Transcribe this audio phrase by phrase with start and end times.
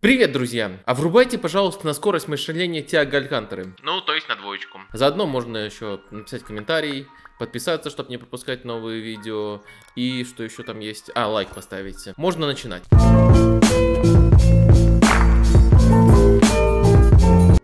[0.00, 0.80] Привет, друзья!
[0.86, 3.74] А врубайте, пожалуйста, на скорость мышления Тиаго Алькантеры.
[3.82, 4.78] Ну, то есть на двоечку.
[4.94, 7.06] Заодно можно еще написать комментарий,
[7.38, 9.60] подписаться, чтобы не пропускать новые видео.
[9.96, 11.10] И что еще там есть?
[11.14, 12.16] А, лайк поставить.
[12.16, 12.84] Можно начинать.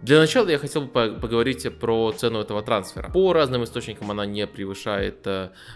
[0.07, 3.11] Для начала я хотел бы поговорить про цену этого трансфера.
[3.11, 5.27] По разным источникам она не превышает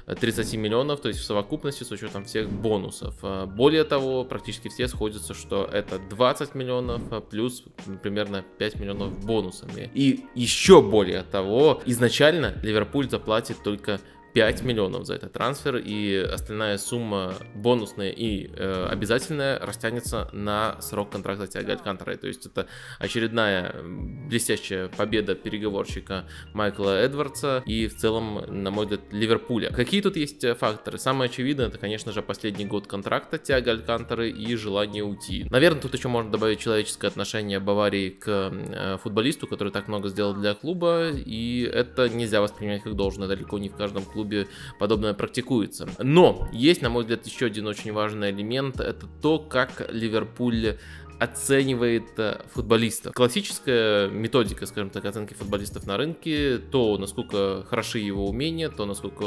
[0.07, 3.17] 30 э, миллионов, то есть в совокупности с учетом всех бонусов.
[3.25, 7.65] Э, более того, практически все сходятся, что это 20 миллионов э, плюс
[8.05, 9.91] примерно 5 миллионов бонусами.
[9.95, 13.99] И еще более того, изначально Ливерпуль заплатит только
[14.33, 21.11] 5 миллионов за этот трансфер, и остальная сумма бонусная и э, обязательная растянется на срок
[21.11, 22.17] контракта Тиаго Алькантара.
[22.17, 22.67] То есть это
[22.99, 29.71] очередная блестящая победа переговорщика Майкла Эдвардса и в целом, на мой взгляд, Ливерпуля.
[29.71, 30.99] Какие тут есть факторы?
[30.99, 35.47] Самое очевидное, это, конечно же, последний год контракта Тиаго Алькантары и желание уйти.
[35.51, 40.35] Наверное, тут еще можно добавить человеческое отношение Баварии к э, футболисту, который так много сделал
[40.35, 45.15] для клуба, и это нельзя воспринимать как должное далеко не в каждом клубе клубе подобное
[45.15, 45.89] практикуется.
[45.99, 48.81] Но есть, на мой взгляд, еще один очень важный элемент.
[48.81, 50.77] Это то, как Ливерпуль
[51.21, 53.13] оценивает э, футболиста.
[53.13, 59.25] Классическая методика, скажем так, оценки футболистов на рынке, то, насколько хороши его умения, то, насколько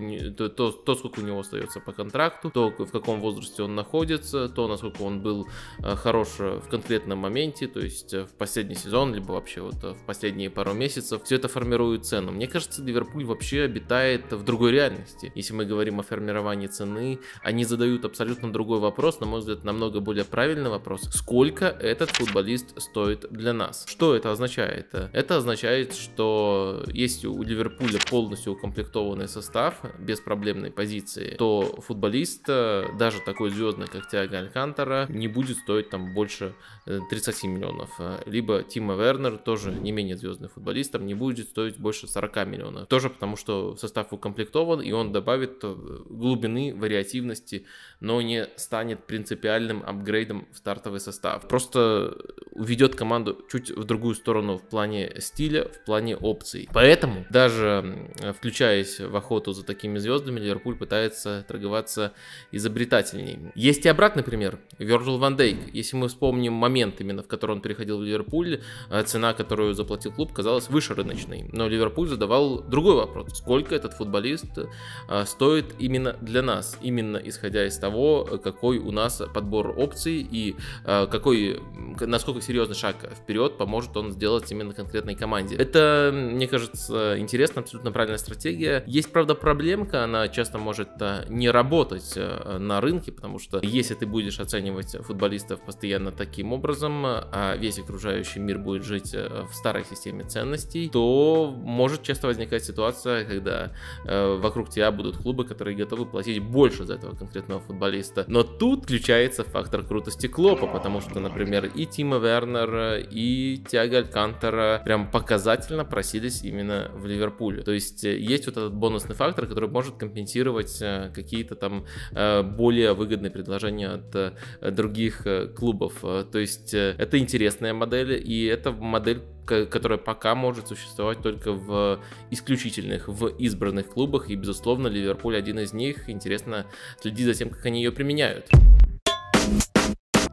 [0.00, 3.76] не, то, то, то, сколько у него остается по контракту, то, в каком возрасте он
[3.76, 5.46] находится, то, насколько он был
[5.78, 10.04] э, хорош в конкретном моменте, то есть э, в последний сезон, либо вообще вот в
[10.04, 12.32] последние пару месяцев, все это формирует цену.
[12.32, 15.30] Мне кажется, Ливерпуль вообще обитает в другой реальности.
[15.36, 20.00] Если мы говорим о формировании цены, они задают абсолютно другой вопрос, на мой взгляд, намного
[20.00, 23.84] более правильный вопрос сколько этот футболист стоит для нас.
[23.86, 24.94] Что это означает?
[24.94, 32.86] Это означает, что если у Ливерпуля полностью укомплектованный состав, без проблемной позиции, то футболист, э,
[32.98, 36.54] даже такой звездный, как Тиаго Алькантара, не будет стоить там больше
[36.86, 38.00] 30 э, миллионов.
[38.26, 42.88] Либо Тима Вернер, тоже не менее звездный футболист, там не будет стоить больше 40 миллионов.
[42.88, 45.74] Тоже потому, что состав укомплектован, и он добавит э,
[46.08, 47.66] глубины, вариативности,
[48.00, 51.48] но не станет принципиальным апгрейдом в стартовый состав.
[51.48, 52.16] Просто
[52.52, 56.68] уведет команду чуть в другую сторону в плане стиля, в плане опций.
[56.72, 62.12] Поэтому, даже включаясь в охоту за такими звездами, Ливерпуль пытается торговаться
[62.52, 63.52] изобретательней.
[63.54, 64.58] Есть и обратный пример.
[64.78, 65.58] Вирджил Ван Дейк.
[65.72, 70.12] Если мы вспомним момент, именно в который он переходил в Ливерпуль, э, цена, которую заплатил
[70.12, 71.48] клуб, казалась выше рыночной.
[71.52, 73.38] Но Ливерпуль задавал другой вопрос.
[73.38, 76.78] Сколько этот футболист э, стоит именно для нас?
[76.82, 81.60] Именно исходя из того, какой у нас подбор опций и э, какой,
[82.00, 85.56] насколько серьезный шаг вперед поможет он сделать именно конкретной команде.
[85.56, 88.82] Это, мне кажется, интересно, абсолютно правильная стратегия.
[88.86, 93.94] Есть, правда, проблемка, она часто может э, не работать э, на рынке, потому что если
[93.94, 99.54] ты будешь оценивать футболистов постоянно таким образом, а весь окружающий мир будет жить э, в
[99.54, 103.72] старой системе ценностей, то может часто возникать ситуация, когда
[104.04, 108.24] вокруг тебя будут клубы, которые готовы платить больше за этого конкретного футболиста.
[108.28, 114.82] Но тут включается фактор крутости Клопа, потому что, например, и Тима Вернер, и Тиаго Алькантера
[114.84, 117.62] прям показательно просились именно в Ливерпуле.
[117.62, 122.42] То есть э, есть вот этот бонусный фактор, который может компенсировать э, какие-то там э,
[122.42, 126.00] более выгодные предложения от других клубов.
[126.00, 132.00] То есть это интересная модель, и это модель, которая пока может существовать только в
[132.32, 136.10] исключительных, в избранных клубах, и, безусловно, Ливерпуль один из них.
[136.10, 136.66] Интересно
[137.00, 138.48] следить за тем, как они ее применяют.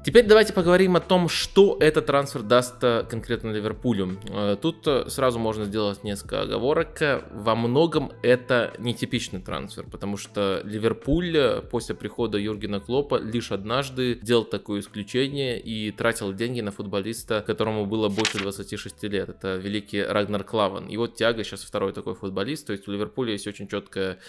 [0.01, 4.17] Теперь давайте поговорим о том, что этот трансфер даст э, конкретно Ливерпулю.
[4.29, 7.01] Э, тут э, сразу можно сделать несколько оговорок.
[7.33, 14.45] Во многом это нетипичный трансфер, потому что Ливерпуль после прихода Юргена Клопа лишь однажды делал
[14.45, 19.27] такое исключение и тратил деньги на футболиста, которому было больше 26 лет.
[19.27, 20.87] Это великий Рагнар Клаван.
[20.87, 22.67] И вот Тяга сейчас второй такой футболист.
[22.67, 24.19] То есть у Ливерпуля есть очень четкая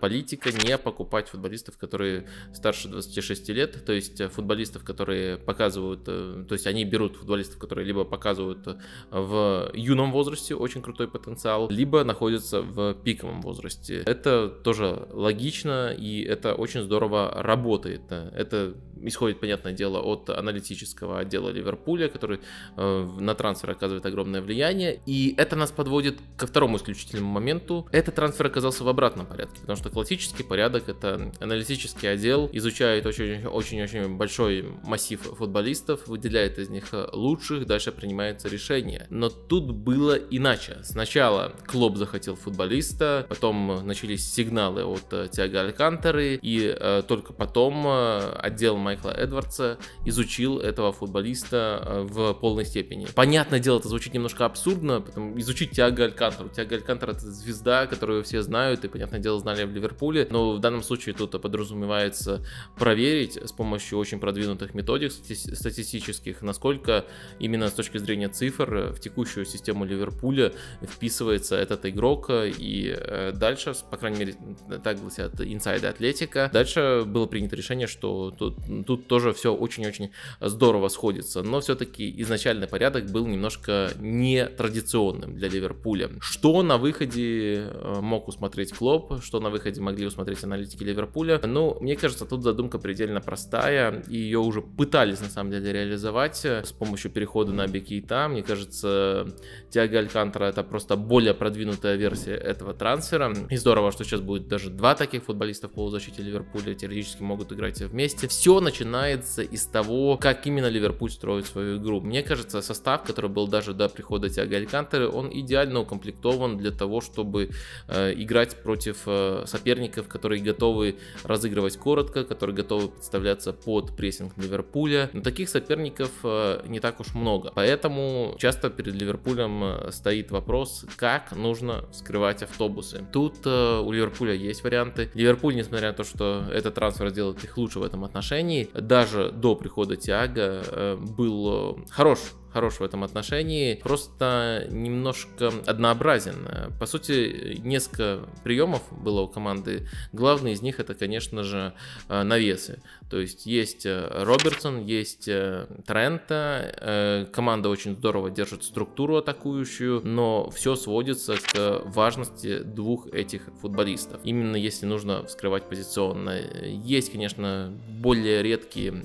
[0.00, 3.84] политика не покупать футболистов, которые старше 26 лет.
[3.84, 8.66] То есть футболистов, которые которые показывают, э, то есть они берут футболистов, которые либо показывают
[8.66, 8.76] э,
[9.10, 14.02] в юном возрасте очень крутой потенциал, либо находятся в пиковом возрасте.
[14.06, 18.02] Это тоже логично и это очень здорово работает.
[18.10, 22.40] Это исходит, понятное дело, от аналитического отдела Ливерпуля, который
[22.76, 25.00] э, на трансфер оказывает огромное влияние.
[25.06, 27.88] И это нас подводит ко второму исключительному моменту.
[27.92, 34.16] Этот трансфер оказался в обратном порядке, потому что классический порядок это аналитический отдел изучает очень-очень-очень
[34.16, 39.06] большой массив массив футболистов, выделяет из них лучших, дальше принимается решение.
[39.10, 40.78] Но тут было иначе.
[40.82, 48.32] Сначала Клоп захотел футболиста, потом начались сигналы от Тиаго Алькантеры, и э, только потом э,
[48.38, 53.06] отдел Майкла Эдвардса изучил этого футболиста э, в полной степени.
[53.14, 56.48] Понятное дело, это звучит немножко абсурдно, потому изучить Тиаго Алькантеру.
[56.50, 60.60] Тиаго Алькантера это звезда, которую все знают, и, понятное дело, знали в Ливерпуле, но в
[60.60, 62.44] данном случае тут подразумевается
[62.76, 67.04] проверить с помощью очень продвинутых методик статистических, насколько
[67.38, 70.52] именно с точки зрения цифр в текущую систему Ливерпуля
[70.82, 74.34] вписывается этот игрок, и э, дальше, по крайней мере,
[74.82, 78.56] так гласят инсайды Атлетика, дальше было принято решение, что тут,
[78.86, 80.10] тут тоже все очень-очень
[80.40, 86.10] здорово сходится, но все-таки изначальный порядок был немножко нетрадиционным для Ливерпуля.
[86.20, 91.76] Что на выходе э, мог усмотреть Клоп, что на выходе могли усмотреть аналитики Ливерпуля, ну,
[91.80, 96.64] мне кажется, тут задумка предельно простая, и ее уже пытались на самом деле реализовать э,
[96.64, 98.28] с помощью перехода на Бекейта.
[98.28, 99.26] Мне кажется,
[99.70, 103.32] Тиаго Алькантера это просто более продвинутая версия этого трансфера.
[103.50, 107.80] И здорово, что сейчас будет даже два таких футболиста в полузащите Ливерпуля, теоретически могут играть
[107.80, 108.28] вместе.
[108.28, 112.00] Все начинается из того, как именно Ливерпуль строит свою игру.
[112.00, 117.00] Мне кажется, состав, который был даже до прихода Тиаго Алькантеры, он идеально укомплектован для того,
[117.00, 117.50] чтобы
[117.88, 124.77] э, играть против э, соперников, которые готовы разыгрывать коротко, которые готовы подставляться под прессинг Ливерпуля.
[125.12, 127.52] Но таких соперников э, не так уж много.
[127.54, 133.04] Поэтому часто перед Ливерпулем э, стоит вопрос, как нужно скрывать автобусы.
[133.12, 135.10] Тут э, у Ливерпуля есть варианты.
[135.14, 139.56] Ливерпуль, несмотря на то, что этот трансфер делает их лучше в этом отношении, даже до
[139.56, 142.18] прихода Тиаго был хорош
[142.52, 146.48] хорош в этом отношении, просто немножко однообразен.
[146.78, 149.86] По сути, несколько приемов было у команды.
[150.12, 151.74] Главный из них это, конечно же,
[152.08, 152.80] э, навесы.
[153.10, 157.28] То есть есть э, Робертсон, есть э, Трента.
[157.32, 164.20] Команда очень здорово держит структуру атакующую, но все сводится к важности двух этих футболистов.
[164.24, 166.38] Именно если нужно вскрывать позиционно.
[166.64, 169.04] Есть, конечно, более редкие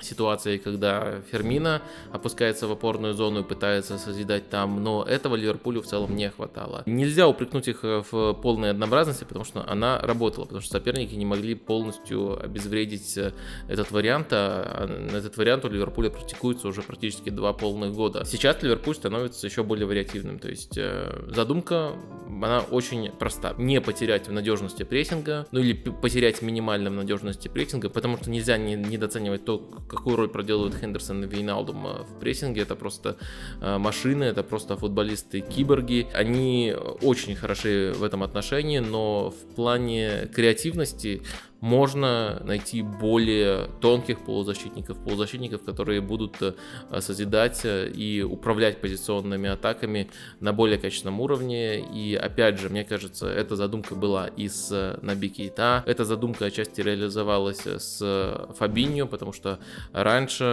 [0.00, 1.82] ситуации, когда Фермина
[2.12, 6.82] опускается в опорную зону и пытается созидать там, но этого Ливерпулю в целом не хватало.
[6.86, 11.26] Нельзя упрекнуть их э, в полной однообразности, потому что она работала, потому что соперники не
[11.26, 13.32] могли полностью обезвредить э,
[13.68, 18.24] этот вариант, а этот вариант у Ливерпуля практикуется уже практически два полных года.
[18.24, 21.92] Сейчас Ливерпуль становится еще более вариативным, то есть э, задумка,
[22.26, 23.54] она очень проста.
[23.58, 28.56] Не потерять в надежности прессинга, ну или потерять минимально в надежности прессинга, потому что нельзя
[28.56, 29.58] недооценивать то,
[29.88, 32.62] какую роль проделывают Хендерсон и Вейналдум в прессинге.
[32.62, 33.16] Это просто
[33.60, 36.06] э, машины, это просто футболисты-киборги.
[36.14, 41.22] Они очень хороши в этом отношении, но в плане креативности
[41.64, 46.52] можно найти более тонких полузащитников, полузащитников, которые будут э,
[47.00, 51.80] созидать э, и управлять позиционными атаками на более качественном уровне.
[51.80, 56.44] И опять же, мне кажется, эта задумка была и с э, Наби Кейта, эта задумка
[56.44, 59.58] отчасти реализовалась с Фабиньо, потому что
[59.94, 60.44] раньше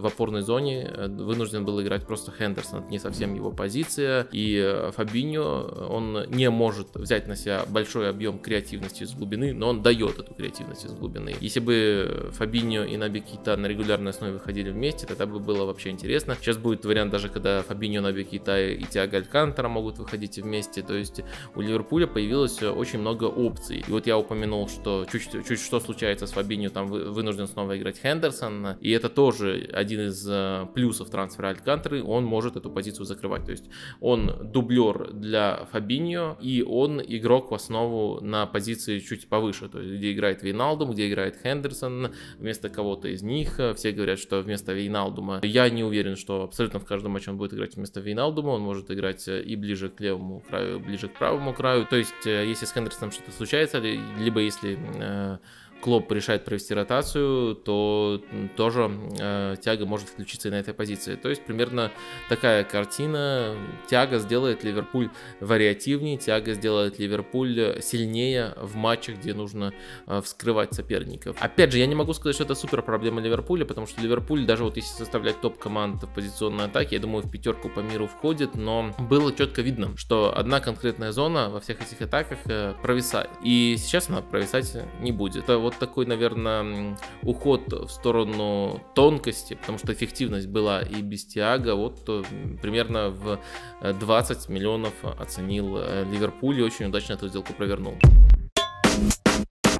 [0.00, 5.88] в опорной зоне вынужден был играть просто Хендерсон, это не совсем его позиция, и Фабиньо,
[5.90, 10.27] он не может взять на себя большой объем креативности из глубины, но он дает эту
[10.36, 11.34] креативность из глубины.
[11.40, 15.90] Если бы Фабиньо и Наби Кейта на регулярной основе выходили вместе, тогда бы было вообще
[15.90, 16.36] интересно.
[16.40, 20.82] Сейчас будет вариант даже, когда Фабиньо, Наби Кейта и Тиаго Алькантера могут выходить вместе.
[20.82, 21.22] То есть
[21.54, 23.84] у Ливерпуля появилось очень много опций.
[23.86, 27.98] И вот я упомянул, что чуть, чуть что случается с Фабиньо, там вынужден снова играть
[28.00, 28.76] Хендерсон.
[28.80, 32.02] И это тоже один из э, плюсов трансфера Алькантеры.
[32.02, 33.44] Он может эту позицию закрывать.
[33.44, 33.64] То есть
[34.00, 39.98] он дублер для Фабиньо, и он игрок в основу на позиции чуть повыше, то есть
[39.98, 43.60] где играет Вейналдум, где играет Хендерсон вместо кого-то из них.
[43.76, 45.40] Все говорят, что вместо Вейналдума.
[45.42, 48.50] Я не уверен, что абсолютно в каждом матче он будет играть вместо Вейналдума.
[48.50, 51.86] Он может играть и ближе к левому краю, ближе к правому краю.
[51.86, 55.38] То есть, э, если с Хендерсоном что-то случается, либо если э,
[55.80, 58.22] Клоп решает провести ротацию, то
[58.56, 61.14] тоже э, Тяга может включиться и на этой позиции.
[61.14, 61.92] То есть примерно
[62.28, 63.56] такая картина.
[63.88, 69.72] Тяга сделает Ливерпуль вариативнее, Тяга сделает Ливерпуль сильнее в матчах, где нужно
[70.06, 71.36] э, вскрывать соперников.
[71.40, 74.64] Опять же, я не могу сказать, что это супер проблема Ливерпуля, потому что Ливерпуль, даже
[74.64, 78.54] вот если составлять топ команд в позиционной атаке, я думаю, в пятерку по миру входит,
[78.54, 83.30] но было четко видно, что одна конкретная зона во всех этих атаках э, провисает.
[83.44, 85.44] И сейчас она провисать не будет.
[85.44, 91.74] Это вот такой, наверное, уход в сторону тонкости, потому что эффективность была и без Тиаго,
[91.74, 92.22] вот э,
[92.62, 93.38] примерно в
[93.82, 97.94] 20 миллионов оценил э, Ливерпуль и очень удачно эту сделку провернул.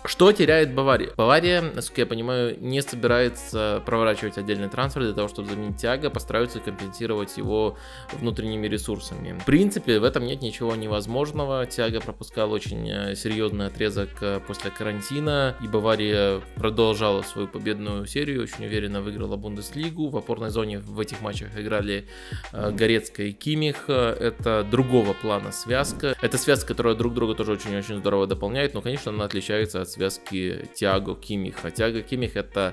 [0.08, 1.10] Что теряет Бавария?
[1.18, 6.60] Бавария, насколько я понимаю, не собирается проворачивать отдельный трансфер для того, чтобы заменить Тиаго, постараются
[6.60, 7.76] компенсировать его
[8.14, 9.38] внутренними ресурсами.
[9.38, 11.66] В принципе, в этом нет ничего невозможного.
[11.66, 18.44] Тиаго пропускал очень э, серьезный отрезок э, после карантина, и Бавария продолжала свою победную серию,
[18.44, 20.08] очень уверенно выиграла Бундеслигу.
[20.08, 22.08] В опорной зоне в этих матчах играли
[22.52, 23.90] э, Горецкая и Кимих.
[23.90, 26.16] Это другого плана связка.
[26.22, 30.68] Это связка, которая друг друга тоже очень-очень здорово дополняет, но, конечно, она отличается от связки
[30.74, 31.72] Тиаго Кимиха.
[31.72, 32.72] Тиаго Кимих это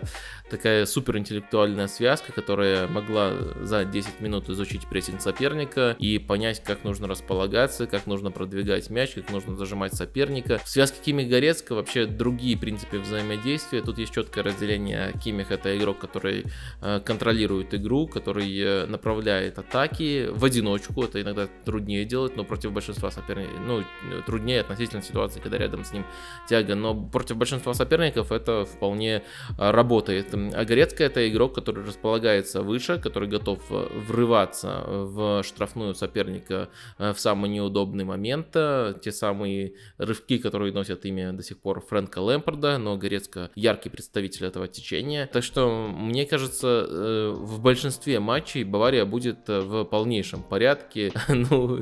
[0.50, 7.08] такая суперинтеллектуальная связка, которая могла за 10 минут изучить прессинг соперника и понять, как нужно
[7.08, 10.60] располагаться, как нужно продвигать мяч, как нужно зажимать соперника.
[10.64, 13.82] В связке Кимих Горецко вообще другие принципы взаимодействия.
[13.82, 15.14] Тут есть четкое разделение.
[15.24, 16.46] Кимих это игрок, который
[16.82, 21.04] э, контролирует игру, который э, направляет атаки в одиночку.
[21.04, 23.84] Это иногда труднее делать, но против большинства соперников, ну,
[24.28, 26.06] труднее относительно ситуации, когда рядом с ним
[26.48, 26.76] тяга.
[26.76, 29.24] Но против большинства соперников это вполне
[29.58, 30.34] э, работает.
[30.34, 36.68] А Горецкая это игрок, который располагается выше, который готов э, врываться в штрафную соперника
[36.98, 38.48] э, в самый неудобный момент.
[38.52, 44.48] Те самые рывки, которые носят имя до сих пор Фрэнка Лэмпорда, но Горецко яркий представитель
[44.48, 45.30] этого течения.
[45.32, 51.14] Так что, мне кажется, э, в большинстве матчей Бавария будет в полнейшем порядке.
[51.30, 51.80] ну,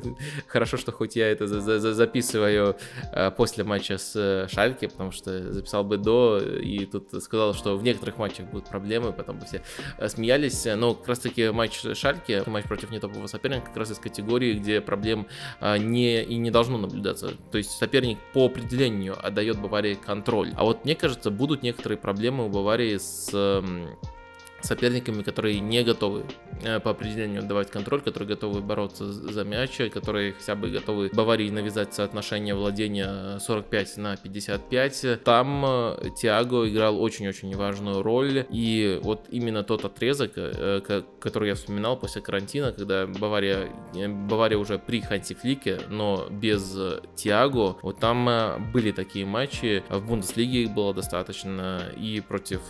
[0.47, 2.75] хорошо, что хоть я это записываю
[3.35, 8.17] после матча с Шальке, потому что записал бы до и тут сказал, что в некоторых
[8.17, 9.63] матчах будут проблемы, потом бы все
[9.97, 10.65] э, смеялись.
[10.75, 14.81] Но как раз таки матч Шальки, матч против нетопового соперника, как раз из категории, где
[14.81, 15.27] проблем
[15.59, 17.31] а, не и не должно наблюдаться.
[17.51, 20.51] То есть соперник по определению отдает Баварии контроль.
[20.55, 23.63] А вот мне кажется, будут некоторые проблемы у Баварии с
[24.63, 26.23] соперниками, которые не готовы
[26.63, 31.49] э, по определению отдавать контроль, которые готовы бороться за мяч, которые хотя бы готовы Баварии
[31.49, 35.23] навязать соотношение владения 45 на 55.
[35.23, 40.81] Там э, Тиаго играл очень-очень важную роль, и вот именно тот отрезок, э,
[41.19, 46.75] который я вспоминал после карантина, когда Бавария, Бавария уже при Ханси Флике, но без
[47.15, 52.61] Тиаго, вот там были такие матчи, в Бундеслиге их было достаточно, и против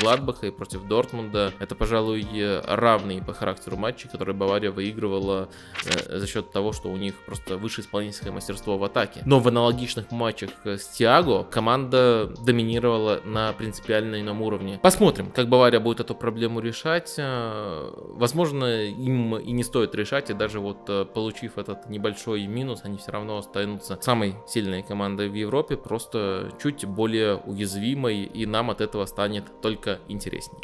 [0.00, 1.52] Гладбаха, и против Дортмунда, Дортмунда.
[1.58, 2.26] Это, пожалуй,
[2.66, 5.48] равные по характеру матчи, которые Бавария выигрывала
[5.84, 9.22] э, за счет того, что у них просто выше исполнительское мастерство в атаке.
[9.24, 14.78] Но в аналогичных матчах с Тиаго команда доминировала на принципиально ином уровне.
[14.82, 17.14] Посмотрим, как Бавария будет эту проблему решать.
[17.18, 22.80] Э, возможно, им и не стоит решать, и даже вот э, получив этот небольшой минус,
[22.84, 28.70] они все равно останутся самой сильной командой в Европе, просто чуть более уязвимой, и нам
[28.70, 30.60] от этого станет только интереснее.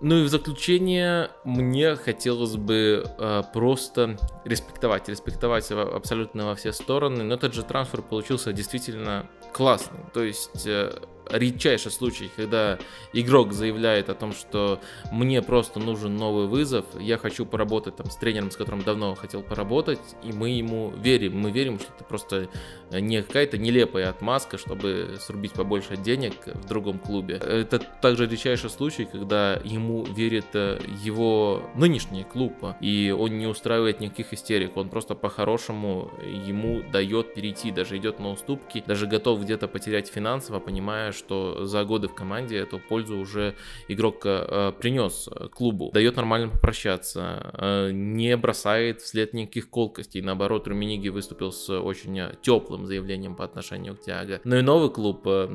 [0.00, 7.24] Ну и в заключение мне хотелось бы э, просто респектовать, респектовать абсолютно во все стороны,
[7.24, 9.98] но этот же трансфер получился действительно классный.
[10.14, 10.92] То есть э,
[11.30, 12.78] редчайший случай, когда
[13.12, 14.80] игрок заявляет о том, что
[15.12, 19.42] мне просто нужен новый вызов, я хочу поработать там с тренером, с которым давно хотел
[19.42, 21.38] поработать, и мы ему верим.
[21.38, 22.48] Мы верим, что это просто
[22.90, 27.36] не какая-то нелепая отмазка, чтобы срубить побольше денег в другом клубе.
[27.36, 34.00] Это также редчайший случай, когда ему верит э, его нынешний клуб, и он не устраивает
[34.00, 39.68] никаких истерик, он просто по-хорошему ему дает перейти, даже идет на уступки, даже готов где-то
[39.68, 43.54] потерять финансово, понимая, что за годы в команде эту пользу уже
[43.88, 51.08] игрок э, принес клубу, дает нормально попрощаться, э, не бросает вслед никаких колкостей, наоборот, Руминиги
[51.08, 54.40] выступил с очень теплым заявлением по отношению к Тиаго.
[54.44, 55.48] Ну и новый клуб, э,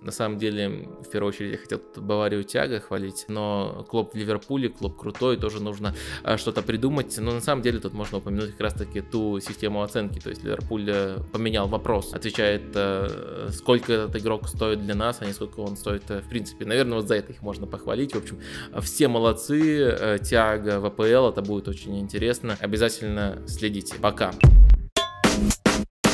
[0.00, 4.68] на самом деле, в первую очередь я хотел Баварию Тиаго хвалить, но клуб в Ливерпуле,
[4.68, 5.94] клуб крутой, тоже нужно
[6.24, 9.82] э, что-то придумать, но на самом деле тут можно упомянуть как раз таки ту систему
[9.82, 12.76] оценки, то есть Ливерпуль э, поменял вопрос, отвечает,
[13.52, 16.64] сколько этот игрок стоит для нас, нас, а не сколько он стоит э, в принципе.
[16.64, 18.14] Наверное, вот за это их можно похвалить.
[18.14, 18.40] В общем,
[18.80, 19.80] все молодцы.
[19.82, 22.56] Э, тяга в АПЛ, это будет очень интересно.
[22.60, 23.96] Обязательно следите.
[24.00, 24.32] Пока.